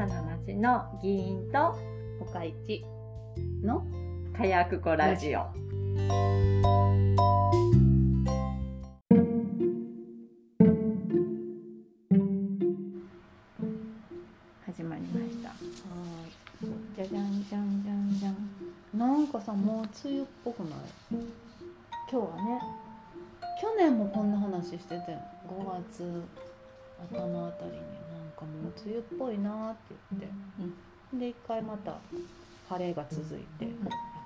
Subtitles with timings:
[0.00, 1.76] さな町の議員と
[2.22, 2.82] 岡市
[3.62, 3.84] の
[4.34, 5.40] 火薬庫ラジオ。
[14.64, 15.52] 始まりました。
[16.96, 18.98] じゃじゃんじゃんじゃんじゃん。
[18.98, 20.78] なんかさもう梅雨っぽくない？
[21.10, 21.22] 今
[22.10, 22.62] 日はね、
[23.60, 26.22] 去年もこんな話してて5月
[27.10, 30.28] 頭あたりになんかもう梅雨っぽいなって言って、
[31.16, 31.98] で一回また
[32.68, 33.74] 晴れが続いて、やっ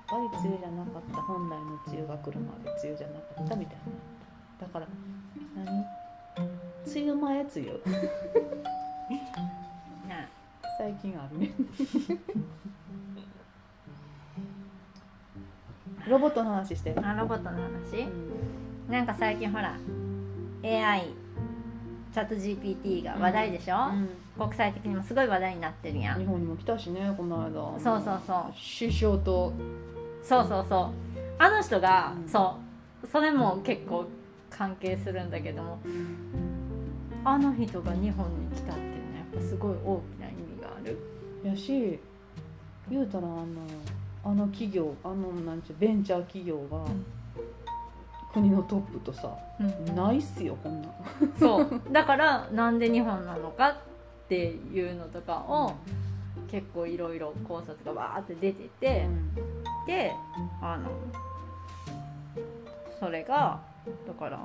[0.07, 1.21] ぱり梅雨じゃなかった。
[1.21, 3.83] 本来の梅雨が来るまで梅雨じゃなかったみたいな
[4.61, 4.87] だから
[5.55, 5.85] 何？
[6.85, 7.65] 梅雨前梅雨。
[10.07, 10.27] な
[10.77, 11.53] 最近あるね。
[16.07, 18.01] ロボットの話してる、あロボットの話？
[18.03, 18.09] う。
[18.89, 18.91] ん。
[18.91, 19.75] なんか最近ほら
[20.63, 21.07] AI
[22.15, 23.75] チャット GPT が話題でしょ、
[24.39, 26.19] 国際的にもすごい話題になってるやん。
[26.19, 27.51] 日本にも来たしねこの間。
[27.77, 28.43] そうそうそう。
[28.79, 29.51] 首相と。
[30.23, 30.89] そうそうそう。
[31.37, 32.29] あの人が、うん。
[32.29, 32.55] そ
[33.03, 33.07] う。
[33.07, 34.05] それも結構
[34.49, 35.79] 関係するんだけども。
[37.25, 40.97] あの人が日本に来たっていうのはやっぱすごい大きな意味がある。
[41.43, 41.99] やし
[42.89, 43.45] 言うたらあの
[44.23, 46.85] あの企業あのなんちゅうベンチャー企業が、
[48.35, 49.33] 国のトップとさ
[49.95, 50.91] ないっすよこんなん
[51.39, 51.81] そう。
[51.89, 53.75] だからなんで日本なのかっ
[54.27, 55.71] ていうのとかを
[56.49, 59.07] 結構いろいろ考察がわーって出てて、
[59.87, 60.11] で
[60.61, 60.89] あの
[62.99, 63.61] それが
[64.05, 64.39] だから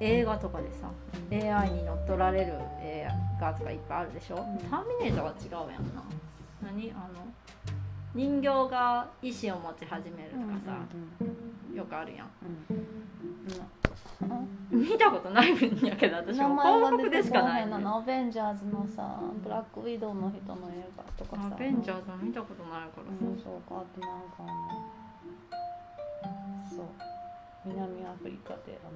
[0.00, 0.88] 映画とかでさ
[1.30, 3.06] AI に乗っ取られる映
[3.38, 4.58] 画とかいっぱいあるでしょ、ん。
[4.70, 5.34] ターミネーターは
[5.66, 6.02] 違うやんな。
[6.62, 6.90] 何？
[6.92, 7.77] あの
[8.14, 10.78] 人形が意志を持ち始めるとかさ、
[11.74, 12.30] よくあるやん。
[14.70, 15.56] 見たことないん
[15.86, 21.54] やけど私名も前が出広告でしかないねなアベンジャーズのさブラックウィドウの人の映画とかさ。
[21.54, 24.42] アベンジャーズも見たことないからさ、うん、そうかあとなんか
[26.22, 26.86] あのそう。
[27.64, 28.88] 南アフリカであ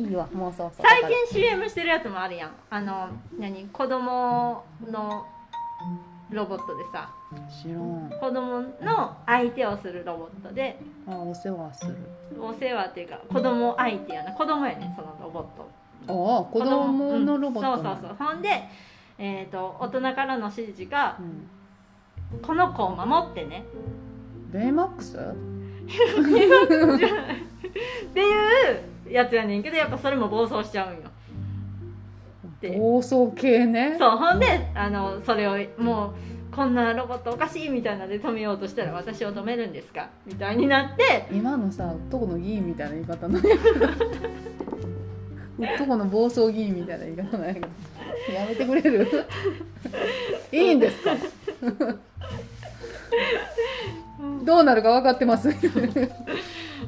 [0.00, 2.54] のいいわもうそうそう最近 CM してるやつもあるやん。
[2.70, 3.68] あの何？
[3.68, 5.26] 子供の
[6.30, 7.10] ロボットでさ。
[7.62, 8.10] 知らん。
[8.20, 10.78] 子供の相手をするロボットで。
[11.06, 11.96] あお世話する。
[12.40, 14.32] お世話っていうか子供相手やな。
[14.32, 15.68] 子供やねそのロボット。
[16.06, 18.28] ああ子供のロボットうんそうそうそう。
[18.28, 18.48] ほんで、
[19.18, 21.48] えー、と大人からの指示がうん。
[22.42, 23.64] この子を守ってね。
[24.52, 25.16] ベイマックス？
[25.16, 25.20] っ
[28.12, 28.30] てい
[29.08, 31.10] うやつやねんけどやっぱそれも暴走しちゃうんよ
[32.60, 33.96] で暴走系ね。
[33.98, 36.14] そうほんであのそれをも
[36.52, 40.08] うこんなロボットおかしいみたいなので止めようとしたら私を止めるんですか？
[40.26, 41.26] みたいになって。
[41.32, 43.56] 今のさ男の議員みたいな言い方なんや
[45.76, 47.68] 男の暴走議員みたいな言い方なんやけど。
[48.34, 49.06] やめてくれる？
[50.52, 51.14] いいんですか？
[54.44, 55.48] どうなるか分かってます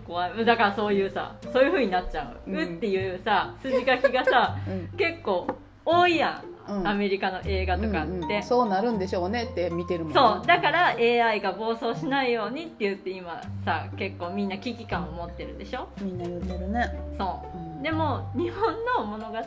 [0.06, 0.44] 怖い。
[0.44, 2.56] だからそういうさそういう風になっちゃう、うん。
[2.56, 4.88] うっていうさ筋書きがさうん。
[4.96, 5.46] 結構
[5.84, 6.86] 多いやん、うん。
[6.88, 10.46] アメリカの映画とかって、うんうんそうなるんでしょうねって見てるもんそう。
[10.46, 15.88] だから AI が暴走しないようにって言って今さ結構みんな危機感を持ってるでしょ？
[16.00, 17.58] みんな言ってるね、そう。
[17.58, 17.82] うん。
[17.82, 19.38] でも日本の物語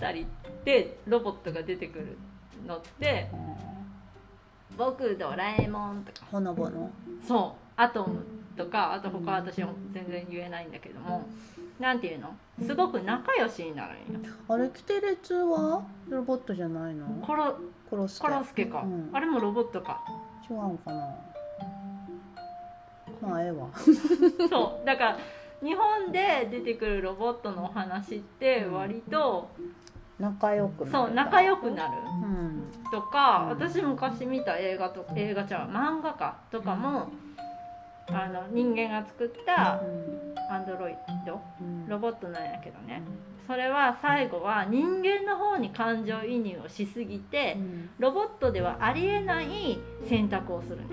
[0.65, 2.17] でロボットが出てくる
[2.65, 3.29] のって
[4.77, 6.27] 「僕ドラえもん」とか。
[6.31, 6.89] ほのぼの。
[7.27, 7.63] そう。
[7.75, 8.23] アトム
[8.55, 11.27] とかあと他私も全然言えないんだけども。
[11.79, 12.29] なんていうの？
[12.61, 14.19] すごく仲良しになるんよ。
[14.47, 15.83] あれキテレツは？
[16.07, 17.07] ロボットじゃないの？
[17.25, 17.57] コロ
[17.89, 18.27] コロスケ？
[18.27, 19.09] コロスケか、うん。
[19.11, 19.99] あれもロボットか。
[20.49, 21.15] 違うんかな？
[23.21, 23.69] まあええわ。
[24.49, 24.85] そう。
[24.85, 25.17] だから
[25.63, 29.49] 日本で出てくるロボットのお話って割と、
[30.19, 31.93] 仲良くなるそう仲良くなる。
[32.21, 32.71] うん。
[32.91, 36.37] とか、うん私昔見た映画と映画ちゃう漫画か。
[36.51, 37.09] とかも、
[38.07, 39.81] あの人間が作った
[40.49, 41.39] アンドロイド。
[41.61, 41.87] うん。
[41.87, 43.01] ロボットなんやけどね。
[43.47, 47.89] それは最後は人間の方に感情移入をしすぎてうん。
[47.99, 50.83] ロボットではありえない選択をするね。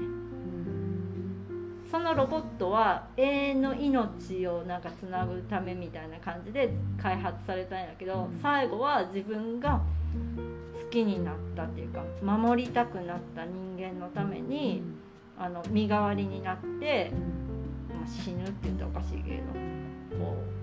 [1.91, 6.73] そのロボットは永遠の命をなんかつなぐためみたいな感じで
[7.03, 8.39] 開発されたんやけど、うん。
[8.41, 9.81] 最後は自分が
[10.81, 14.83] 好きになったっていうか守りたくなった人間のために、
[15.41, 17.11] あの身代わりになって、
[17.89, 19.45] まあ、死ぬって言ったらおかしいけれど。
[20.19, 20.61] こう。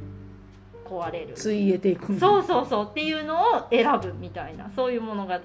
[0.88, 1.34] 壊れる。
[1.34, 5.44] ついえていくそうそうそうっていうのを選ぶみたいなそういう物語なの。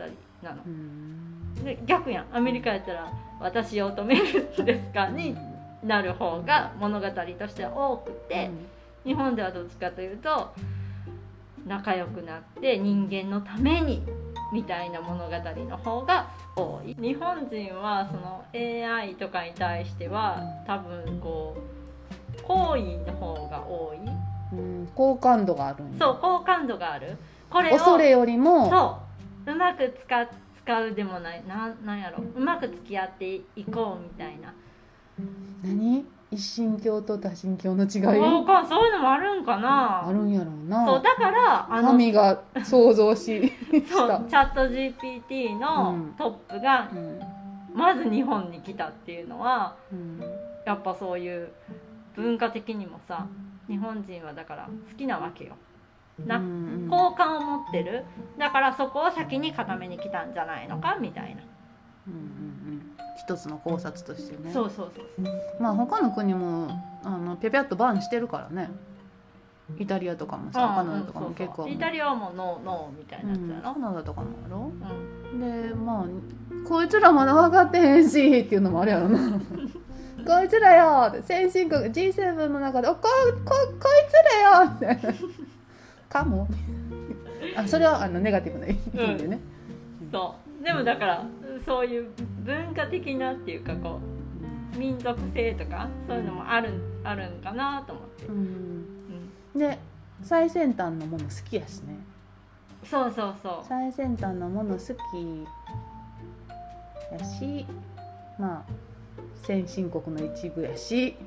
[0.65, 1.65] うん。
[1.65, 2.27] で逆やん。
[2.33, 5.37] アメリカやったら「私を止めるんですか?」に
[5.83, 8.51] なる方が物語としては多くて、
[9.05, 10.53] 日本ではどっちかというと
[11.67, 14.03] 仲良くなって人間のために
[14.53, 16.95] みたいな物語の方が多い。
[17.01, 23.99] 日本人はその AI とかに対しては多分こう好意の方が多い。
[24.53, 27.17] うん好感度があるそう好感度がある。
[27.49, 28.99] これを恐れよりもそ
[29.47, 31.43] ううまく使使うでもない。
[31.47, 32.23] なんなんやろ。
[32.37, 34.53] うまく付き合っていこうみたいな。
[35.65, 36.05] 何？
[36.33, 37.91] 一神教と多神教の違い？
[37.91, 40.07] そうかそういうのもあるんかな。
[40.09, 40.87] あるんやろうな。
[40.87, 43.53] そうだからあの神が想像し
[43.89, 46.15] そうチャット GPT うのん。
[46.17, 47.21] トップがうん。
[47.75, 50.21] まず日本に来たっていうのはうん。
[50.65, 51.51] やっぱそういう
[52.17, 53.27] 文化的にもさ
[53.69, 55.55] 日本人はだから好きなわけよ。
[56.27, 56.41] な
[56.91, 58.05] 好感を持ってる。
[58.39, 61.43] だからそこを先に固めに来たんじゃないのかみたいな、
[63.25, 64.53] 一つの考察としてね。
[64.53, 65.07] そうそうそう
[65.63, 66.71] まあ他の国も
[67.05, 68.71] あのぴゃぴゃっとバンしてるからね。
[69.79, 71.69] イタリアとかもさカナダとかも結構。
[71.69, 73.55] イタリアはもうノーノーみたいなやつやろ。
[73.55, 74.73] うん、カナダとかもやろ
[75.33, 75.69] うん。
[75.69, 79.19] でまあこいつらまだ分かってへんしっていうのもあるやろな。
[80.27, 81.23] こいつらよって。
[81.23, 83.09] 先進国 G7 の中でおここ
[83.49, 83.89] こ
[84.69, 85.15] いつらよって。
[86.09, 86.49] かも。
[87.57, 89.41] あそれはあのネガティブな意味でね、
[90.13, 90.65] そう。
[90.65, 91.25] でもだから
[91.65, 92.11] そういう
[92.41, 94.01] 文化的なっていうかこ
[94.75, 96.71] う民族性とかそういうのもある
[97.05, 99.79] あるんかなと思って、ううんん、で
[100.23, 101.97] 最先端のもの好きやしね。
[102.85, 103.65] そうそうそう。
[103.69, 104.87] 最先端のもの好き
[107.13, 107.67] やし
[108.39, 108.73] まあ
[109.43, 111.17] 先進国の一部やし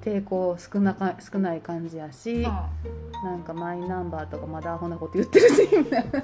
[0.00, 2.52] 抵抗少なか少ない感じやし、そう。
[3.24, 6.22] なんかマイナンバーとかまだアホなこと言ってるしみたいな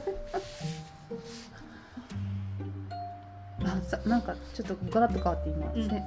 [3.84, 5.88] さなんかちょっとガラッと変わって今、うん。
[5.88, 6.02] せ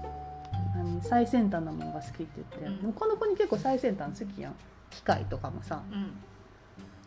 [0.76, 2.94] 何最先端なものが好きって言って、うん。
[2.94, 4.56] この子に結構最先端好きやん。
[4.90, 5.82] 機械とかもさ。
[5.92, 6.12] うん。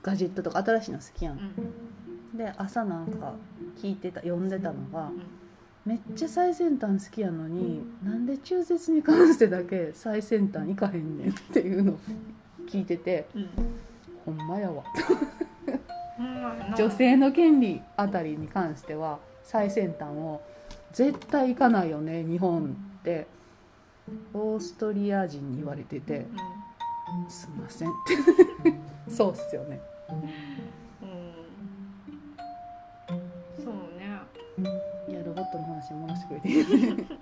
[0.03, 1.39] ガジェットとか新しいの好きやん。
[2.33, 2.37] う、ん。
[2.37, 3.35] で朝なんか
[3.77, 5.23] 聞いてた読んでたのがうん。
[5.85, 11.99] めっちゃ最先端好きやのになんで中絶に関してだけ最先端いかへんねんっていうのを
[12.69, 13.49] 聞いててうん。
[14.27, 14.85] ほんまやわ。
[16.19, 20.43] うん女性の権利あたりに関しては最先端を
[20.93, 23.27] 絶対行かないよね日本って。
[24.35, 26.27] オーストリア人に言われてて
[27.25, 28.17] うん「すいません」って
[29.09, 29.81] そうっすよね。
[30.11, 30.15] う
[33.61, 33.65] ん。
[33.65, 34.19] そうね。
[35.09, 37.05] いやロボットの話戻してくれて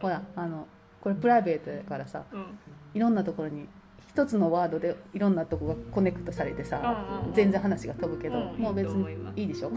[0.00, 0.66] ほらあの
[1.00, 2.44] これプライベートやからさうん。
[2.94, 3.66] いろんなところに
[4.08, 7.34] 一つのワードでいろんなとこがコネクトされてさ、うんうんうん。
[7.34, 8.58] 全然話が飛ぶけど、うん。
[8.58, 9.06] もう別に
[9.36, 9.76] いいでしょ、うん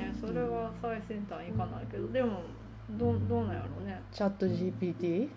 [0.00, 0.14] ね。
[0.20, 2.08] それは最先端いかないけど。
[2.08, 2.42] でも
[2.98, 4.00] どうどうなんやろうね。
[4.12, 5.28] チャット GPT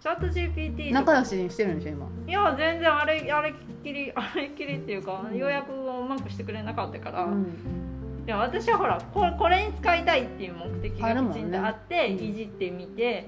[0.00, 2.06] チャット GPT 仲良しにしてるんでしょ今。
[2.26, 3.52] いや全然あれあれっ
[3.82, 8.24] きり あれっきりっていうか予約をうまくしてくれなかったから、いうん。
[8.26, 12.24] や私はほらこれこれに使いたいっていう目的がきちんとあってうん。
[12.24, 13.26] いじってみて、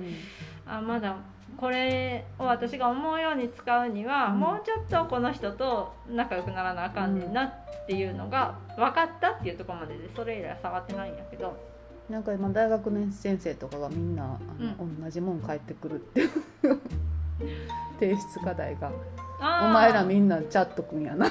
[0.66, 0.72] うん。
[0.74, 1.16] あまだ
[1.62, 4.40] これを私が思うように使うには、うん。
[4.40, 11.56] もうちょっとこの人と仲良くならなあかんねんなっていうのが分かったっていうところまででそれ以来触ってないんやけど。
[12.10, 14.74] なんか今大学の先生とかがみんなあの、
[15.04, 16.22] 同じもん返ってくるって
[18.00, 18.90] 提出課題が
[19.38, 19.68] 「あー。
[19.68, 21.28] お前らみんなチャットくんやな」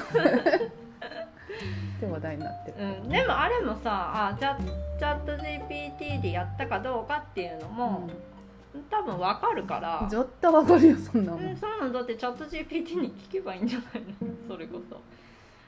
[2.00, 4.56] て話題になってる、うん、でもあれもさあチャ
[4.98, 8.08] チャット GPT でやったかどうかっていうのも、
[8.90, 14.34] 多分分かるから、絶対わかるよそんなもん、うん、そんなのだってチャット GPT に聞けばいいんじゃないの？
[14.48, 15.00] それこそ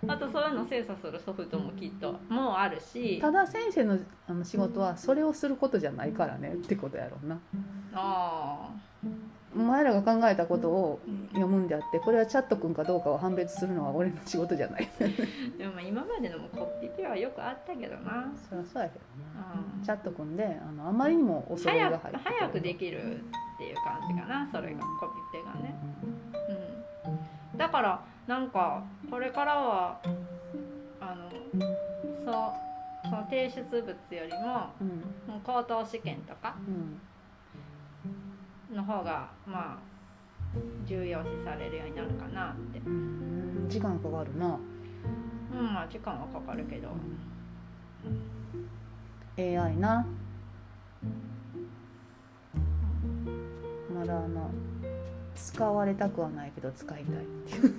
[0.08, 3.18] あとそういうの精査するソフトもきっともうあるし。
[3.20, 7.38] ただ先生のあの仕事はそれをすることじゃないからねってことやろうな。
[7.94, 8.70] あ
[9.56, 14.88] お前らが考えたことを読むんであってこれはチャットくんかどうかを判別するのは俺の仕事じゃない。
[15.56, 19.54] でもまあ今までのもコピペはよくあったけどな、そりゃそうやけどな。
[19.76, 19.84] うん。
[19.84, 23.20] チャットくんであのあまりにも恐れが早く入って早くできるっ
[23.58, 24.80] ていう感じかなそれが。
[25.00, 25.74] コピペがね、
[27.52, 30.00] うん、だからなんかこれからは
[31.00, 31.30] あの
[32.24, 32.64] そう
[33.04, 34.88] その提出物よりもうん。
[35.26, 36.70] もう高等試験とかう
[38.72, 38.76] ん。
[38.76, 39.78] の方がまあ
[40.86, 42.78] 重要視されるようになるかなって。
[42.78, 43.66] うん。
[43.68, 44.58] 時間かかるな。
[45.52, 46.88] うんまあ時間はかかるけど。
[49.36, 50.06] AI な。
[53.92, 54.50] まだあの
[55.36, 57.24] 使われたくはないけど使いたい。
[57.24, 57.74] っていう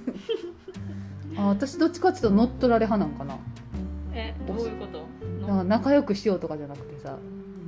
[1.38, 3.38] あ私どっちかっていうと乗っ取られ派なんかな。
[4.14, 5.06] えどういうこと？
[5.42, 7.18] だから仲良くしようとかじゃなくてさ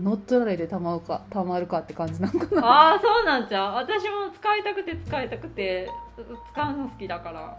[0.02, 2.66] 乗っ取られてたまるかたまるかって感じなんかな。
[2.66, 3.74] ああそうなんちゃう。
[3.76, 5.90] 私も使いたくて使いたくて
[6.54, 7.58] 使うの好きだから。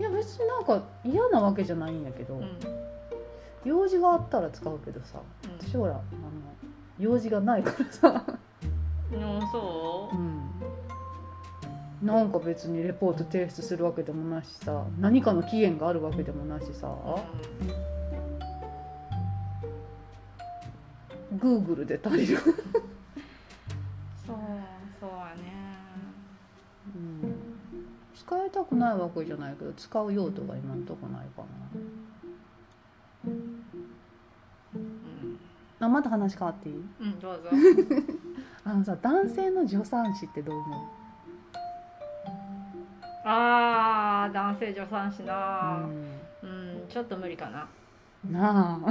[0.00, 2.58] いや別になんか嫌なわけじゃないんやけど、うん、うん、
[3.64, 5.20] 用事があったら使うけどさ
[5.60, 6.02] 私ほらあの
[6.98, 8.24] 用事がないからさ、
[9.10, 10.16] でもそう？
[10.16, 10.50] うん、
[12.02, 14.84] なんか別にレポート提出するわけでもないしさ。
[14.98, 16.88] 何かの期限があるわけでもないしさ、
[21.38, 22.54] Google で足りる、そう
[25.00, 25.52] そうやね。
[26.94, 27.34] うん、
[28.16, 31.44] 使いたくないわけじゃないけど使う用途が今んとこないか
[33.24, 33.28] う
[34.78, 35.38] ん。
[35.78, 36.74] なあまた話変わっていい？
[37.00, 37.48] うんどうぞ。
[38.64, 40.76] あのさ男性の助産師ってどう思
[43.24, 45.88] あー男性助産師う、な
[46.42, 47.68] ううん、ちょっと無理かな、
[48.28, 48.90] ん、なあ。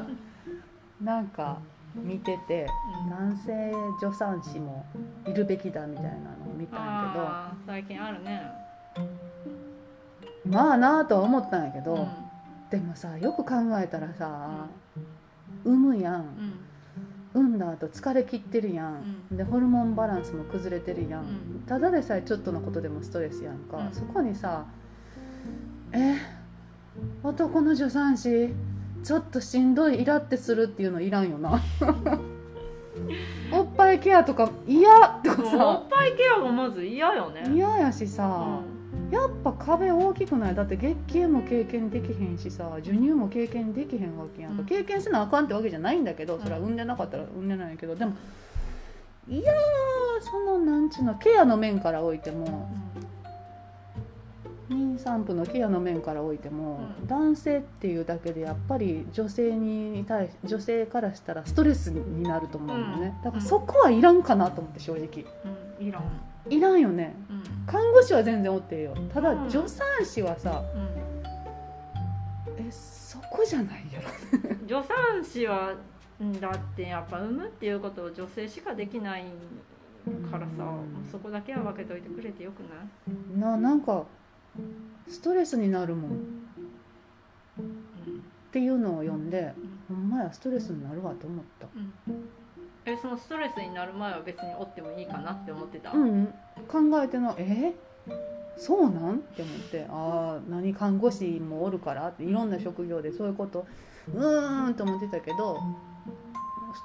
[1.02, 1.58] なんか
[1.94, 2.66] 見てて
[3.04, 3.10] うん。
[3.10, 4.86] 男性助産師も
[5.26, 8.42] いるべきだみたいなのを見たんやあー最近あるね。
[8.94, 12.08] けどまあなあとは思ったんやけど、うん。
[12.70, 14.66] でもさよく考えたらさ
[15.64, 16.14] 産むやん。
[16.14, 16.63] うん
[17.34, 21.64] 産んだ後疲れ切ってるやん、でホルモンバランスも崩れてるやん、うん。
[21.66, 23.92] ただでさえちょっとのことでもストレスやんか、うん。
[23.92, 24.64] そこにさ
[25.92, 26.16] え
[27.24, 28.54] 男の助産師
[29.02, 31.60] ちょっとしんどいイラってするっていうのいらんよな。
[33.52, 34.88] おっぱいケアとか嫌
[35.22, 37.50] とかもうおさっぱいケアがまず嫌よね。
[37.52, 38.73] 嫌やしうさ、ん
[39.10, 40.54] やっぱ壁大きくない？
[40.54, 44.66] だって月経も経験できへんしさ授乳も経験できへんわけやんか、うん。
[44.66, 48.14] 経験せなあかんってわけじゃないんだけどそれはうん産んでなかったら産んでないけどでも
[49.28, 52.68] いやーそのなんちゅうのケアの面からおいても
[54.68, 57.06] 妊産婦のケアの面からおいても、うん。
[57.06, 63.22] 男性っていうだけでやっぱり女性に対し女性からしたらストレスになると思うのね、うん。
[63.22, 65.26] だからそこはいらんかなと思って正直。
[65.78, 65.86] うん。
[65.86, 66.02] いらん
[66.50, 67.14] いらんよね。
[67.30, 67.42] うん。
[67.66, 68.94] 看護師は全然おってよ。
[69.12, 69.50] ただうん。
[69.50, 72.66] 助産師はさ、うん。
[72.66, 74.08] えそこじゃないやろ。
[74.82, 75.74] 助産師は
[76.22, 79.24] んだってやっぱ産むっていうことを女性しかできない
[80.30, 81.10] からさ、うん。
[81.10, 82.66] そこだけは分けといてくれてよくな
[83.36, 84.04] い、ななんか
[85.08, 86.10] ストレスになるもん。
[86.10, 86.14] っ
[87.58, 88.22] うん。
[88.52, 89.52] ていうのを読んで
[89.88, 91.66] ほんまやストレスになるわと思った。
[91.76, 92.23] うん
[92.86, 96.34] えそのストレスになる前は別におってもいいかなって思ってた、うん
[96.68, 97.72] 考えてなえ？
[98.56, 99.16] そうなん？
[99.16, 99.86] って思って。
[99.88, 102.22] ああ何看護師もおるからって。
[102.24, 103.66] いろんな職業でそういうこと。
[104.14, 105.58] うーんと思ってたけど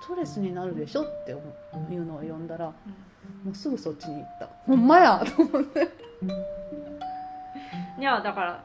[0.04, 2.68] ストレスになるでしょっていうのを読んだら
[3.44, 4.50] もうすぐそっちに行った。
[4.66, 5.90] ほんまやと思って。
[8.00, 8.64] いやだから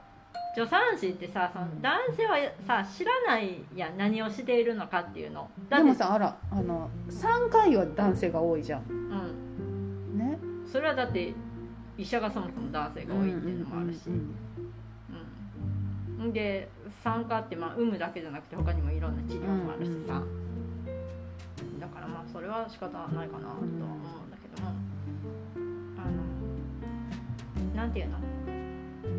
[0.54, 1.82] 助産師ってさそのうん。
[1.82, 3.96] 男性はさ知らないやん。
[3.96, 5.50] 何をしているのかっていうの。
[5.68, 8.82] でもさあらあの3回は男性が多いじゃん。
[8.88, 8.92] う
[10.14, 10.18] ん。
[10.18, 10.38] ね？
[10.70, 11.34] それはだって
[11.96, 14.34] 医者がそもそも男性が多いっていうのもあるし、うん
[16.18, 16.68] うんうん、で
[17.02, 20.22] 産科ってまあ産むだけじゃなくて他にもいろんな治療もあるしさ、
[21.80, 23.68] だからまあそれは仕方ないかなとは思うん
[24.30, 24.70] だけども、
[25.98, 26.00] あ
[27.70, 28.18] のなんていうの？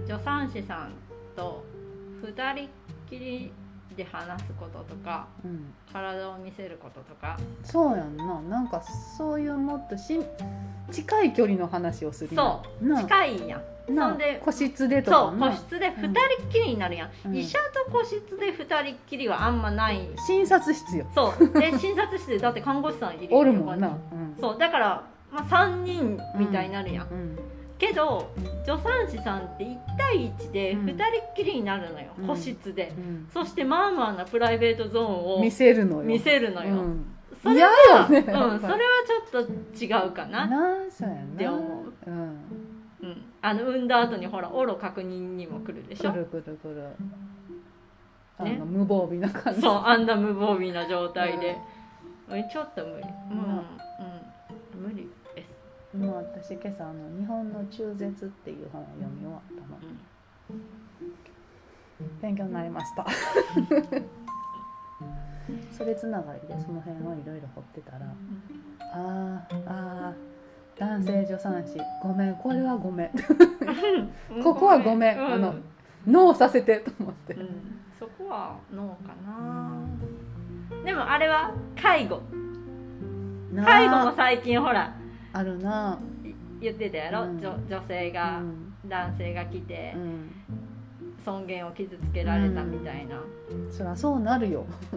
[0.05, 0.93] 助産師さん
[1.35, 1.63] と
[2.23, 2.69] 2人っ
[3.09, 3.51] きり
[3.95, 5.51] で話すこととかうん。
[5.51, 7.37] うん体を見せることとか。
[7.63, 8.41] そうやんな。
[8.41, 8.83] なんか
[9.17, 10.19] そういうもっとし
[10.91, 13.95] 近い距離の話をするそな近いやん。
[13.95, 17.35] なそんで個室でとそう個室で2人っきりになるやん、うん。
[17.37, 20.09] 医者と個室で2人っきりはあんまない。
[20.27, 21.07] 診察室よ。
[21.15, 21.59] そう。
[21.59, 23.87] で診察室でだって看護師さんいるよおるもんな。
[23.87, 24.35] うん。
[24.37, 24.57] そう。
[24.57, 27.39] だから、まあ、3人みたいになるやん、うん
[27.77, 28.31] けど
[28.65, 30.85] 助産師さんって1対1でうん。
[30.85, 32.27] 2人っきりになるのよ、うん。
[32.27, 32.93] 個室で。
[32.97, 33.27] うん。
[33.33, 36.03] そしてまあまあなプライベートゾーンを見せるのよ。
[36.03, 37.05] 見せるのよ、うん。
[37.41, 38.59] それはねうん、それは
[39.29, 39.51] ちょっと
[39.83, 41.21] 違うかな、なそうやな。
[41.21, 41.57] って思
[42.07, 42.09] う。
[42.09, 42.15] うん。
[43.01, 46.11] うん、あの産んだ後にほらオロ確認にも来るでしょ。
[46.11, 46.87] くるくるくる。
[48.37, 49.61] あねの無防備な感じ。
[49.61, 51.57] そうあんな無防備な状態で、
[52.29, 52.49] うん。
[52.49, 53.03] ちょっと無理。
[53.31, 53.37] うん、
[54.77, 55.09] うん、無理
[55.97, 59.77] 今私今朝あの「日本の中絶」っていう本を読み終わったの。
[60.49, 60.61] うん。
[62.21, 63.05] 勉強になりました。
[65.71, 67.99] それつながりでその辺をいろいろ掘ってたら
[68.93, 72.35] あーあー男性助産師ごめん。
[72.35, 73.11] これはごめん。
[74.35, 74.43] うん。
[74.43, 75.17] ここはごめん。
[75.17, 75.55] うあの
[76.05, 77.33] ノーさせてと思って。
[77.35, 77.49] うん、
[77.97, 79.71] そこはノーかな。
[80.83, 82.21] でもあれは介護。
[83.63, 84.93] 介護も最近ほら
[85.37, 85.99] あるな。
[86.23, 87.37] い言ってたやろ、うん。
[87.39, 88.73] 女女性うが、ん。
[88.87, 90.31] 男性が来てうん。
[91.25, 93.19] 尊厳を傷つけられたみたいな、
[93.71, 94.65] そりゃそうなるよ。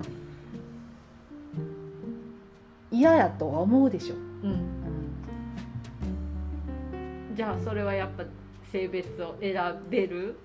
[2.90, 4.22] 嫌やとは思うでしょ、うん。
[4.52, 4.56] う
[7.32, 7.34] ん。
[7.34, 8.24] じゃあそれはやっぱ
[8.70, 9.54] 性別を選
[9.90, 10.36] べる？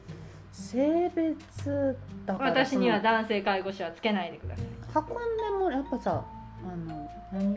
[0.51, 4.65] 性別だから私にはそ男性介護士はつけないでください。
[4.65, 6.23] の運んでもやっぱさ
[6.63, 7.55] あの何？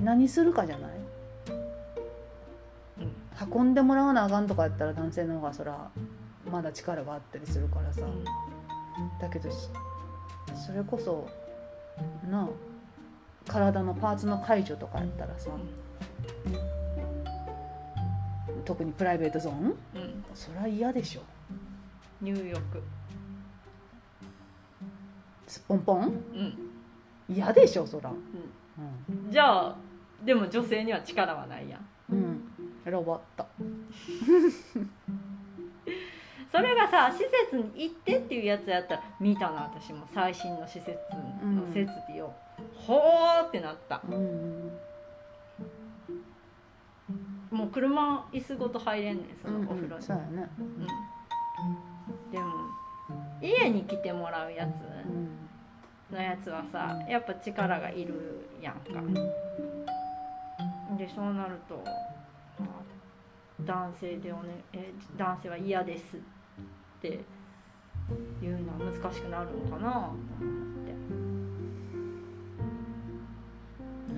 [0.00, 0.90] 何するかじゃない？
[3.50, 5.90] 運んでもらわなあかんとかやったら男性の方がそら
[6.50, 8.02] まだ力があったりするからさ、
[9.20, 9.68] だけどし
[10.66, 11.28] それこそ
[12.28, 12.48] なあ
[13.50, 15.50] 体のパーツの解除とかやったらさ、
[18.64, 19.56] 特にプライベートゾーン？
[19.56, 19.66] うん。
[19.66, 19.70] う
[20.04, 21.22] んそりゃ嫌でしょ。
[22.20, 22.82] 入浴。
[25.48, 26.70] すっぽんぽんうん。
[27.28, 28.12] 嫌でしょそら
[29.30, 29.76] じゃあ
[30.24, 31.86] でも女性には力はないやん。
[32.10, 32.42] うん、うん、
[32.84, 33.46] 選ばった
[36.52, 40.90] それがさ施設に行ってっていうやつやったら見たな私も最新の施設
[41.42, 42.34] の設備を、
[42.74, 44.02] ほーってなった。
[44.06, 44.70] うん。
[47.50, 50.50] もう車椅子ごと入れんねんそうんのお風呂に、そうやね。
[50.58, 50.86] うん。
[52.30, 52.52] でも
[53.40, 54.82] 家に来てもらうやつ。
[55.06, 55.41] うん
[56.12, 59.02] のやつはさやっぱ力がいるやんか。
[60.96, 61.82] でそうなると
[62.58, 62.68] まあ
[63.64, 66.20] 男性でおねえ男性は嫌ですっ
[67.00, 67.24] て
[68.42, 70.14] いうのは難しくなるのかなと思っ
[70.86, 70.92] て。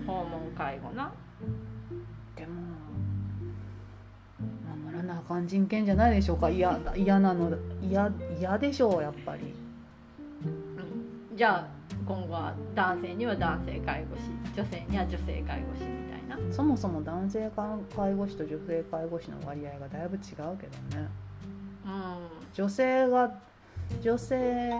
[0.06, 1.12] 訪問介護な。
[2.36, 2.52] でも
[4.84, 6.50] 守らなあかん人権じゃないでしょうか。
[6.50, 9.54] 嫌嫌なの嫌嫌でしょうやっぱり。
[10.44, 10.48] う
[11.34, 11.36] ん。
[11.36, 11.68] じゃあ
[12.06, 14.22] 今後は男性には男性介護士
[14.60, 16.54] 女性には女性介護士みたいな。
[16.54, 17.50] そもそも男性
[17.96, 20.42] 介護士と女性介護士の割合がだいぶ違うけど
[21.00, 21.08] ね。
[21.84, 22.16] うん。
[22.52, 23.32] 女性が
[24.02, 24.72] 女性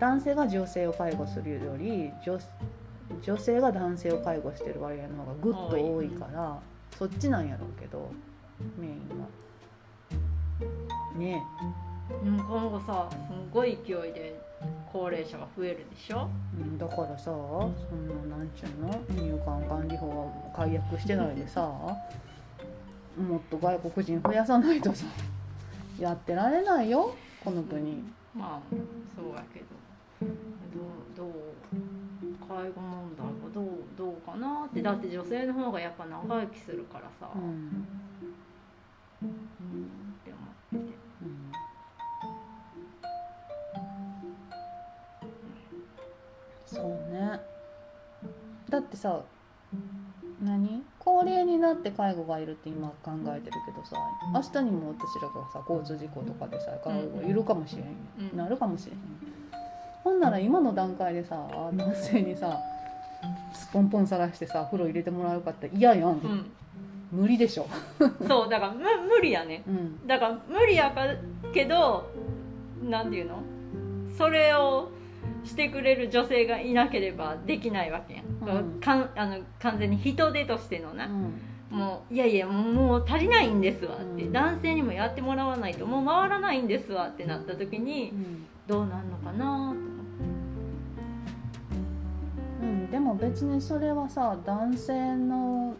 [0.00, 2.38] 男性が女性を介護するより女
[3.22, 6.58] 女性が男性を介護してる割合の方がぐっと多いから
[6.98, 8.10] そっちなんやろうけど
[8.78, 9.26] メインは。
[11.18, 11.42] ね
[12.22, 13.16] うん今後さす
[13.52, 14.40] ごい勢いで
[14.94, 16.28] 高齢者が増えるでしょ？
[16.56, 19.22] えうんだからさそんななんちゅうの？
[19.22, 21.96] 入管管理法は解約してないでさも
[23.36, 25.04] っと外国人増やさないとさ
[25.98, 27.12] やってられないよ
[27.44, 28.02] この国。
[28.34, 28.60] まあ
[29.16, 29.66] そうやけど。
[30.24, 31.30] どうどう
[32.48, 34.80] 介護問題はどうどうかなって。
[34.82, 37.72] だって女性の方がやっぱ長生きするからさ、ううんんっ
[40.24, 40.32] て
[40.72, 40.98] 思ってて
[46.74, 47.40] そうね。
[48.68, 49.20] だってさ
[50.42, 50.82] 何？
[50.98, 53.96] 高齢になって介護がいるって今考えてるけどさ
[54.32, 57.92] 明日にも私らがさ交通事故とかでさ介護がいるかもしれんよ、
[58.32, 58.36] うん。
[58.36, 58.98] なるかもしれへん
[60.02, 62.58] ほんなら今の段階でさ男性にさ
[63.52, 66.50] スポンポン探してさ風呂入れてもらうかって嫌やん、うん。
[67.12, 67.68] 無理でしょ、
[68.26, 69.62] そうだからむ無理やね。
[69.68, 71.02] うん、だから無理やか
[71.52, 72.10] けど
[72.82, 73.40] なんていうの？
[74.18, 74.88] それを
[75.44, 78.80] してくれる女性がいなければできないわけやん、うん。
[78.80, 81.40] かんあの完全に人手としてのな、うん。
[81.70, 84.32] もういやいやもうもう足りないんですわって、うん。
[84.32, 88.46] 男性にもやってもらわないともう回らないんですわってなった時にうん。
[88.66, 89.94] どうなんのかなと
[92.62, 95.76] うん、でも別にそれはさ男性の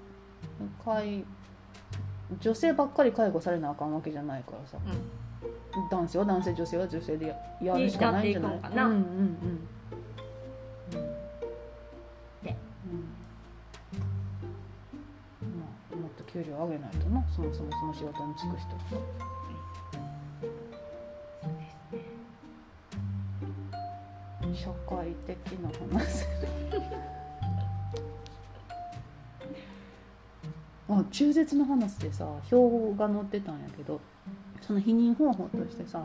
[0.85, 1.25] 介
[2.41, 4.79] 女性ばっかり介護されなあかんわけじゃないからさ、
[5.91, 7.35] 男性は男性女性は女性でや
[7.75, 8.59] やるしかないんじゃない？
[8.61, 8.85] かな。
[8.87, 9.69] うんうんうん。
[16.33, 17.25] 給料上げないとな。
[17.35, 18.69] そもそもその仕事に就く人。
[18.91, 19.01] そう
[21.59, 21.77] です
[24.53, 24.55] ね。
[24.55, 26.25] 社会的な話。
[30.87, 34.01] あ中絶の話でさ表が載ってたんやけど
[34.67, 36.05] その避妊方法としてさ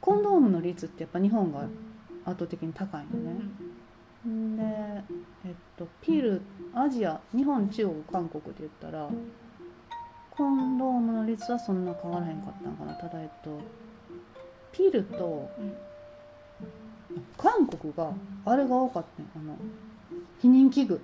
[0.00, 3.40] コンドームの率ってやっぱ日本が圧倒的に高いのね、
[4.28, 4.56] ん。
[4.56, 4.62] で
[5.44, 6.42] えっとピル
[6.74, 9.08] アジア日本中国韓国で言ったら
[10.30, 12.94] コンドームの率はそんな変わらへんかったんかな。
[12.94, 13.60] ただえっと
[14.72, 15.74] ピルとうん。
[17.36, 18.12] 韓国が
[18.44, 19.56] あれが多かったんあの
[20.42, 21.00] 避妊器具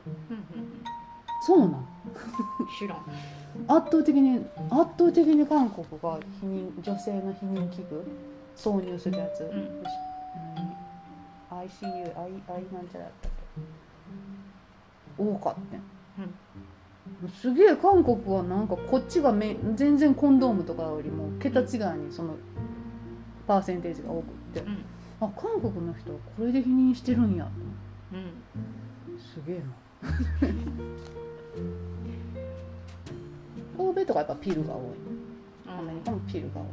[1.46, 1.86] そうなん
[2.76, 2.98] 知らん。
[3.68, 8.04] 圧倒的に圧倒的に韓国が避妊女性の避妊器具
[8.56, 9.80] 挿入するやつ、ん。
[10.56, 13.32] 何 ICU アイアイなんちゃらやったっ
[15.16, 15.22] け？
[15.22, 15.76] 多かった
[16.22, 16.34] ん、
[17.30, 21.66] すげえ韓国はなんかこっちがめ全然コンドームとかよりも桁違い
[22.00, 22.34] にその
[23.46, 24.84] パーセンテージが多くって、うん。
[25.20, 27.48] あ韓国の人はこれで否認してるんや。
[28.12, 28.42] うん。
[29.18, 29.64] すげえな
[33.78, 34.82] 欧米とかやっぱピルが多い。
[35.68, 36.66] アメリカもピルが多い、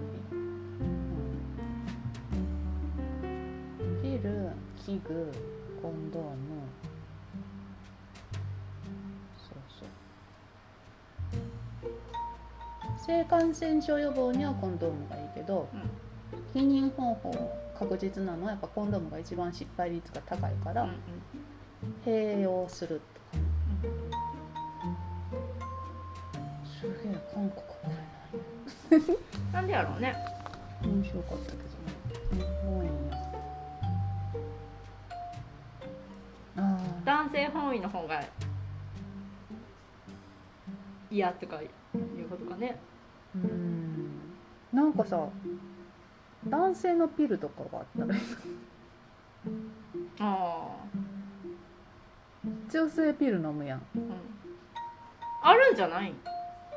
[3.91, 5.31] うん、ピル器具
[5.81, 6.29] コンドーム。
[9.37, 11.39] そうそう。
[13.05, 15.67] 性感染症予防にはコンドームがいいけど
[16.53, 20.97] 避妊方法確実なのはやっぱコンドームが一番失敗率が高いから、うんうん。
[22.05, 23.01] 併用する
[27.33, 27.75] 韓国こ
[28.91, 29.17] れない
[29.53, 30.15] なんでやろうね。
[30.83, 31.69] 面白かったけどね。
[32.65, 33.17] 多いんや
[36.57, 38.23] ああ男性本位の方が
[41.09, 41.69] 嫌とかいう
[42.29, 42.79] ことかね。
[43.35, 44.19] うん。
[44.71, 45.27] なんかさ
[46.47, 48.21] 男性のピルとかがあったらいい
[50.19, 50.67] あ
[52.71, 53.79] 女性ピル飲むやん。
[53.79, 54.11] あうん。
[55.41, 56.13] あるんじゃない？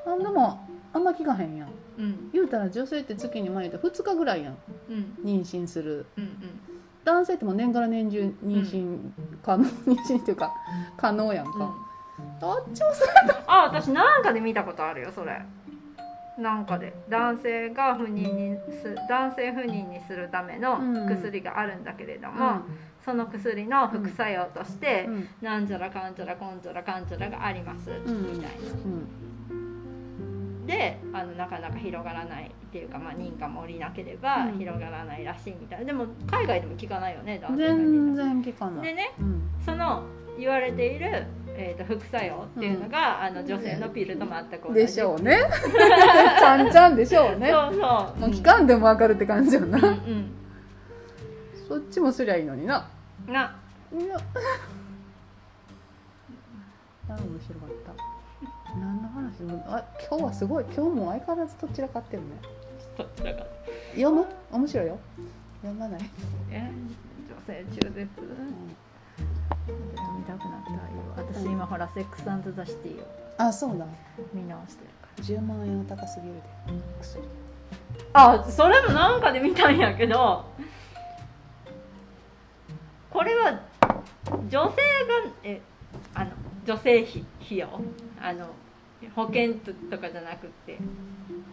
[0.07, 1.69] あでもあんま聞かへんやん。
[1.99, 2.31] うん。
[2.33, 4.59] 言うたら女性って月に前で2日ぐらいやん。
[4.89, 5.19] うん。
[5.25, 6.07] 妊娠する。
[6.17, 6.61] うん
[7.05, 10.53] 男性ってもう年から年中妊娠可能、 妊娠っていうか
[10.97, 11.53] 可能やんうん。
[11.53, 11.73] か、
[12.41, 12.89] どっちも
[13.47, 15.41] あ私なんかで見たことあるよそれ。
[16.37, 16.93] なんかで。
[17.09, 21.09] 男性が不妊にす男性不妊にするためのうん。
[21.09, 22.63] 薬があるんだけれども、
[23.05, 25.29] その薬の副作用として、うん。
[25.41, 28.03] なんちゃらかんちゃらこんちゃらかんちゃらがあります、ん。
[28.03, 28.73] みたいな。
[28.85, 29.09] うん
[30.67, 34.59] であのなかなか広がらないっていうか、まあ、認可も下りなければうん。
[34.59, 35.85] 広がらないらしいみたいな。
[35.87, 38.87] でも海外でも聞かないよね男性不全妊然聞かない。
[38.87, 39.51] でねうん。
[39.65, 40.05] その
[40.39, 45.39] 言われている、えー、と副作用っていうのが、あの女性のピルと全く同じでしょうね。
[46.39, 47.51] ちゃんちゃんでしょうね。
[47.51, 47.81] そうそう。
[48.21, 50.31] もう聞かんでも分かるって感じやな、うんうん。
[51.69, 52.87] そっちもすりゃいいのにな。
[53.27, 53.57] うんな。
[53.93, 54.17] いや。
[57.09, 58.16] あ面白かった
[58.81, 59.43] 何の話？
[59.43, 60.65] もあ今日はすごい。
[60.65, 62.29] 今日も相変わらずどちらかってるね
[62.99, 63.45] どちらか。
[63.95, 64.27] 読む？
[64.53, 64.99] 面白いよ。
[65.63, 66.01] 読まない、
[66.51, 66.71] え？
[67.29, 68.09] 女性中絶？
[69.67, 70.79] 見たくなったよ
[71.17, 73.07] 私今ほら「セックスザ・シティ」を
[73.39, 73.87] あそうだ。
[74.33, 75.25] 見直してるから。
[75.25, 76.43] 10万円は高すぎるで。
[77.01, 77.25] 薬。
[78.13, 80.45] あそれもなんかで見たんやけど。
[83.11, 83.61] これは
[84.49, 84.73] 女性が
[85.43, 85.61] え
[86.15, 86.31] あの
[86.67, 87.69] 女性費費用？
[88.21, 88.47] あの
[89.15, 89.55] 保険
[89.91, 90.79] とかじゃなくて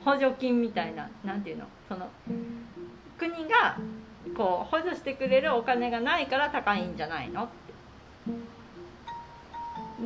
[0.03, 2.09] 補助金みたいななんていうのその
[3.17, 3.77] 国が
[4.35, 7.53] こう補助してくれるお金がないから高いんじゃないのって。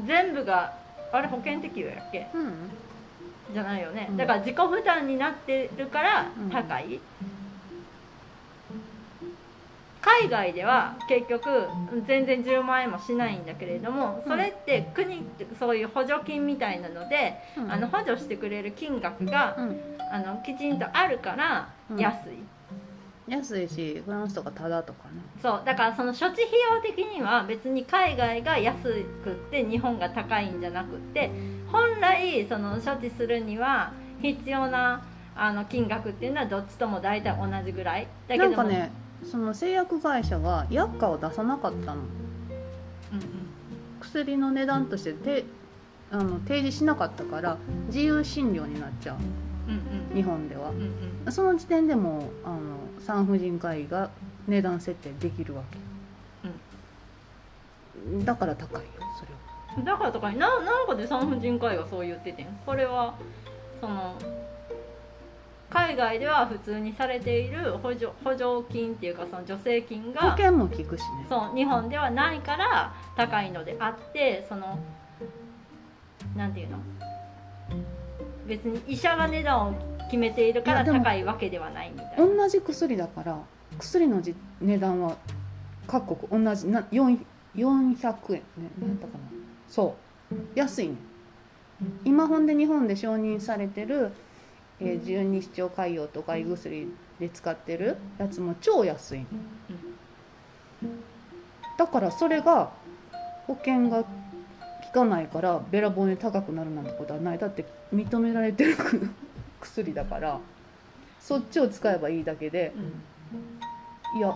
[0.05, 0.73] 全部が
[1.11, 2.27] あれ保険適用やっけ？
[2.33, 2.69] うん。
[3.53, 4.07] じゃないよね。
[4.11, 4.17] うん。
[4.17, 6.49] だから自己負担になってるからうん。
[6.51, 6.99] 高い、
[10.07, 11.67] 海外では結局
[12.07, 17.71] 全然10万円もしないんだけれどもそれって国ってそういう補助金みたいなので、うん。
[17.71, 19.97] あの補助してくれる金額が、うん。
[20.09, 21.99] あのきちんとあるからうん。
[21.99, 22.43] 安い、
[23.27, 25.21] 安いしフランスとかタダとかね。
[25.41, 25.61] そう。
[25.65, 28.81] だからその処置費用的には別に海外が安
[29.23, 31.29] くって日本が高いんじゃなくって
[31.69, 33.91] 本来その処置するには
[34.21, 38.07] 必要なあの金額っていうのはどっちとも大体同じぐらい。
[38.29, 42.01] だけどもなんかねその製薬会社が薬価を出さなかったの。
[43.11, 43.47] うんうん
[43.99, 45.43] 薬の値段としてて
[46.11, 49.17] あの提示しなかったから自由診療になっちゃう。
[49.67, 49.73] うん
[50.11, 50.69] うん日本では。
[50.69, 50.81] うん
[51.25, 52.59] うんその時点でもあの
[52.99, 54.09] 産婦人科医が
[54.47, 55.77] 値段設定できるわけ、
[58.07, 58.87] うんだから高いよ
[59.19, 59.83] それは。
[59.83, 62.47] だからとかにななんかで産婦人科医がそう言っててん？
[62.65, 63.15] これは
[63.81, 64.15] その
[65.69, 71.25] 海外では普通にされている補助補助金っていうかその助成金が保険も効くしね。
[71.29, 74.79] そう日本ではないから高いのであってその
[76.35, 76.77] なんていうの？
[78.47, 79.73] 別に医者が値段を
[80.05, 82.25] 決めているから高いわけではないみたいな。
[82.25, 83.37] 同じ薬だから
[83.77, 85.17] 薬のじ値段は
[85.85, 87.19] 各国同じな4
[87.55, 89.23] 400円ね何やったかな
[89.67, 89.95] そ
[90.31, 90.35] う。
[90.55, 90.95] 安いね。
[92.05, 94.11] 今ほんで日本で承認されてる、
[94.79, 99.19] えー十二指腸潰瘍とか胃薬で使ってるやつも超安い。
[99.19, 99.25] ね
[101.77, 102.71] だからそれが
[103.45, 104.09] 保険が効
[104.93, 107.37] かないからべらぼうに高くなるなんてことはない。
[107.37, 108.75] だって認められてる
[109.59, 110.39] 薬だから。
[111.19, 112.73] そっちを使えばいいだけで。
[112.75, 114.19] うん。
[114.19, 114.33] いや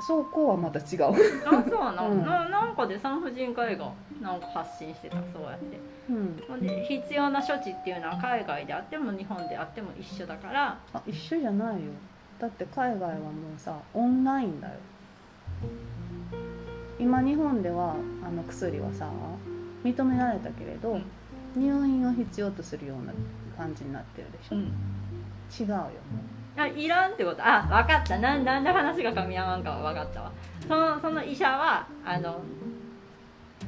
[0.00, 2.24] そこはまた違う、あそうなの、うん。
[2.24, 5.78] ななんかで産婦人科医がなんか発信してたそうやって。
[6.08, 10.78] うん、ほんで必要な処置っていうのは海外であっても日本であっても一緒だから。
[10.92, 11.92] あ一緒じゃないよ。
[12.38, 14.74] だって海外はもうさオンラインだよ。
[16.98, 19.10] 今日本ではあの薬はさ
[19.84, 21.00] 認められたけれど、
[21.56, 23.12] 入院を必要とするような
[23.56, 24.62] 感じになってるでしょ、うん。
[24.64, 25.90] 違うよ
[26.56, 27.38] あいらんってこと。
[27.40, 28.18] あ分かった。
[28.18, 30.32] なんなんで話が噛み合わんかは分かったわ。
[30.66, 32.40] そのその医者はあの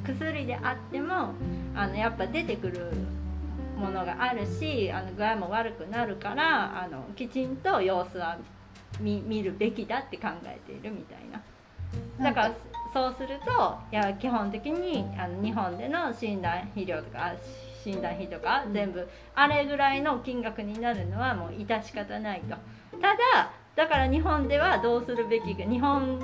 [0.04, 1.32] 薬であっても
[1.74, 2.92] あのやっぱ出てくる
[3.76, 8.38] ものがあるしあの具合も悪くなるからあのきちんと様子は
[9.00, 11.42] 見見るべきだって考えているみたいな。
[12.22, 12.54] だから
[12.92, 17.34] そうするといや基本的にあの日本での診断費料とかあ
[17.84, 22.56] 診断費とか全部あれぐらいの金額になるのはもう致し方ないと
[23.00, 26.18] ただだから日本ではどうするべきか日本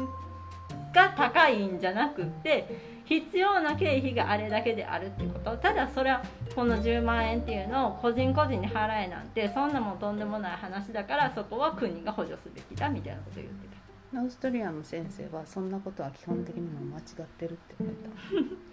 [0.94, 5.56] が高いんじゃなくって必要な経費があれだけであるってこと。
[5.58, 6.22] ただそれは
[6.54, 13.68] この10万円っていうのを個人個人に払えなんてそんなもんとんでもない話だからそこは国が補助すべきだみたいなこと言って
[14.12, 14.20] た。
[14.20, 18.10] オーストリアの先生はそんなことは基本的にも間違ってるって言ってた。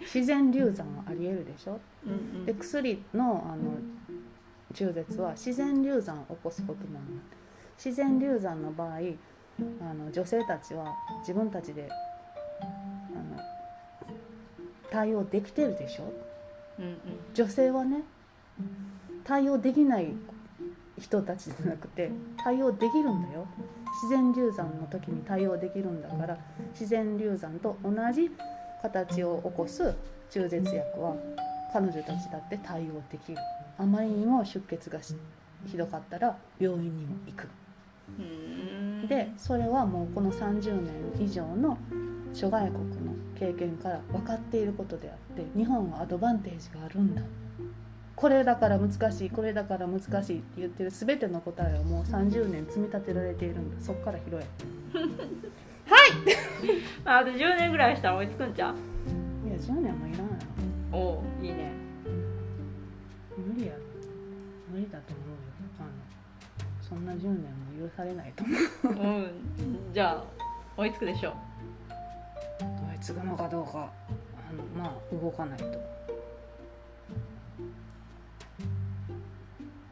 [0.00, 1.78] 自然流産はありえるでしょ？
[2.06, 3.72] うんで薬のあの
[4.72, 7.00] 中絶は自然流産を起こすことなの
[7.84, 8.98] 自然流産の場合
[9.80, 11.88] あの女性たちは自分たちで
[12.60, 12.64] あ
[13.14, 13.42] の
[14.90, 16.12] 対応できてるでしょ？
[16.78, 16.96] うんうん。
[17.34, 18.02] 女性はね
[19.24, 20.12] 対応できない
[20.98, 22.10] 人たちじゃなくて
[22.44, 23.46] 対応できるんだよ。
[23.94, 26.38] 自然流産の時に対応できるんだから
[26.72, 28.30] 自然流産と同じ
[28.80, 29.94] 形を起こす
[30.30, 31.14] 中絶薬は
[31.72, 33.38] 彼女たちだって対応できる。
[33.78, 35.16] あまりにも出血がし
[35.66, 37.44] ひどかったら病院にも行く。
[37.44, 37.61] うん
[39.08, 40.92] でそれはもうこの30年
[41.24, 41.76] 以上の
[42.32, 47.22] 諸外国の経験から分かっていることであって日本はアドバンテージがあるんだ。
[48.14, 53.84] これだから難しいこれだから難しいって言ってる全ての答えはもう30年積み立てられているんだ。
[53.84, 54.46] そっから拾え。
[57.04, 59.48] あ あと10年ぐらいしたら追いつくんちゃう？
[59.48, 60.36] いや10年もいらんや
[60.92, 61.72] ろおおいいね。
[63.36, 63.72] 無理や
[64.72, 65.36] 無理だと思うよ
[65.80, 65.88] あの。
[66.80, 67.40] そんな10年も
[67.78, 68.54] 許されないと思
[68.84, 69.02] う。
[69.02, 69.92] うん。
[69.92, 70.24] じゃあ
[70.76, 71.32] 追いつくでしょう。
[72.92, 73.90] 追いつくのかどうか
[74.50, 75.64] あのまあ動かないと。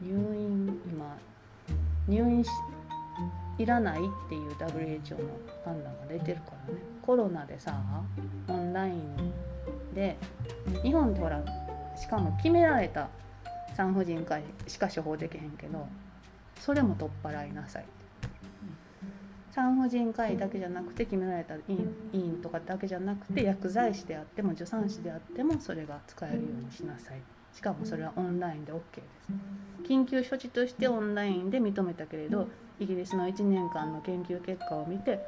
[0.01, 1.17] 入院今
[2.07, 2.49] 入院し
[3.57, 5.29] いらないっていう WHO の
[5.63, 6.79] 判断が出てるからね。
[7.01, 7.79] コロナでさ
[8.47, 9.33] オンライン
[9.93, 10.17] で
[10.83, 11.43] 日本ってほら
[11.95, 13.09] しかも決められた
[13.75, 15.87] 産婦人科医しか処方できへんけど
[16.61, 17.85] それも取っ払いなさい。
[19.51, 27.21] 産婦人科医だけじゃなくて決められた医院医院とかだけじゃなくて薬剤師であっても助産師であってもそれが使えるようにしなさい。
[27.53, 29.89] しかもそれはオンラインで OK です。
[29.89, 32.47] 緊急処置としてオンラインで認めたけれど
[32.79, 35.19] イギリスの1年間の研究結果を見て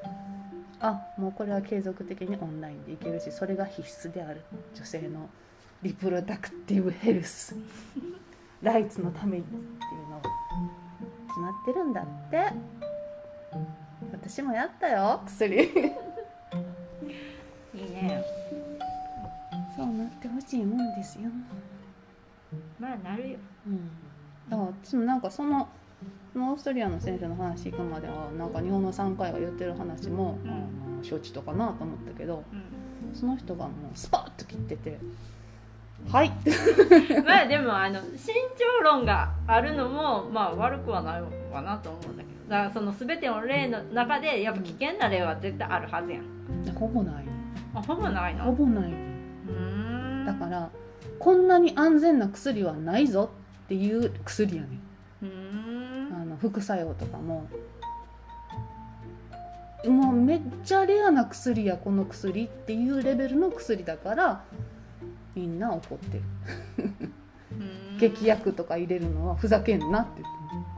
[0.80, 4.42] あもうこれは継続的にオンラインでいけるしそれが必須である。
[4.76, 5.30] 女性の
[5.82, 7.56] リプロダクティブヘルス。
[8.62, 10.43] ライツのためにっていうのが
[11.34, 12.54] 決まってるんだって。
[14.12, 15.20] 私もやったよ。
[15.26, 15.64] 薬。
[15.66, 15.68] い
[17.80, 18.24] いね。
[19.76, 21.32] そうなってほしいもんですよ。
[22.80, 23.40] まあなるよ。
[23.66, 23.90] うん。
[24.48, 25.68] だから私もなんかその
[26.36, 30.52] オーストリアの先生の話行くまではなんか日本の産科医が言ってる話も、うん。
[30.52, 30.54] あ
[30.98, 33.16] の承知とかなと思ったけどうん。
[33.16, 35.00] その人がもうスパッと切ってて
[36.12, 36.32] 「はい」
[37.26, 46.24] まあでもあの慎重論があるのもまあ悪くはないわなと思うんだけどだからその全ての例の中でやっぱ危険な例は絶対あるはずやん。
[46.76, 47.26] ほぼない。
[47.74, 48.44] あほぼないの？
[48.46, 48.92] ほぼない。
[48.92, 50.26] うーん。
[50.26, 50.70] だから
[51.20, 53.30] こんなに安全な薬はないぞ
[53.66, 54.68] っていう薬やね
[55.24, 56.22] うーん。
[56.22, 57.48] あの副作用とかも。
[59.86, 64.42] もうめっちゃレアな薬やこの薬っていうレベルの薬だから
[65.36, 66.24] みんな怒ってる。
[68.00, 70.32] 劇薬とか入れるのはふざけんなって言って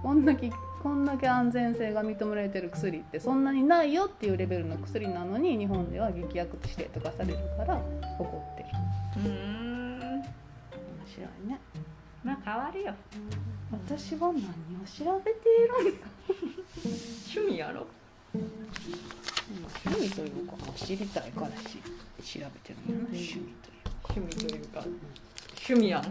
[0.04, 0.52] こんだけ
[0.84, 7.82] こんだけ安全性が認められてる薬ってそんなにないよっていうレベルの薬なのに日本では劇薬指定とかされるから
[8.20, 8.70] 怒ってる。
[9.18, 10.00] うーん。
[10.00, 10.28] 面
[11.08, 11.60] 白いね。
[12.24, 12.94] まあ変わるよ。
[13.72, 14.41] 私は何を
[14.86, 16.08] 調べているんだ。
[16.84, 17.88] 趣味やろ。
[19.86, 21.80] 趣味というか知りたいからし
[22.39, 23.08] 調べてるんやな。
[23.08, 23.75] 趣味という
[24.10, 24.84] 趣味というか
[25.68, 26.04] 趣味やん。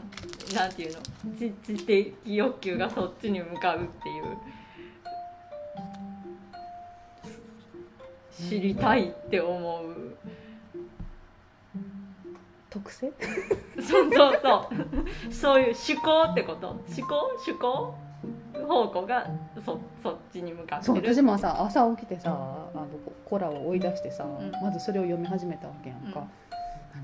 [0.55, 1.01] なんていうの？
[1.39, 4.25] 知知的欲求がそっちに向かうっていう。
[8.49, 10.17] 知りたいって思う。
[12.69, 13.13] 特性？
[13.81, 14.69] そうそうそ
[15.29, 15.33] う。
[15.33, 16.69] そういう思考ってこと？
[16.69, 17.31] 思考？
[17.47, 17.95] 趣向
[18.67, 19.29] 方向が
[19.65, 22.87] そそっちに向かってそうる私もさ朝起きてさあの
[23.25, 24.51] コラを追い出してさ、ん。
[24.63, 26.54] まずそれを読み始めたわけやんか、うん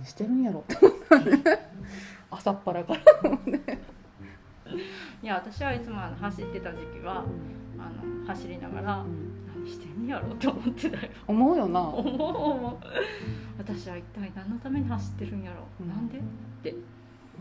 [0.00, 0.64] 何してるんやろ。
[2.30, 3.00] 朝っぱらから、
[5.22, 7.24] いや私はいつも走ってた時期は
[7.78, 9.04] あの走りながら
[9.54, 11.80] 何してんやろって思ってたよ思うよな。
[11.82, 12.76] 思う思う。
[13.58, 15.88] 私は一体何のために走ってるんやろ、うん。
[15.88, 16.18] なんで？
[16.18, 16.22] っ
[16.62, 16.74] て。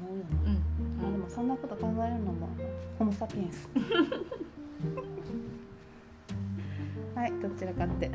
[0.02, 0.56] 思うような、ん、
[1.02, 2.50] まあでもそんなこと考えるのも
[2.98, 3.70] ホモ・サピエンス。
[7.16, 8.10] はいどちらかって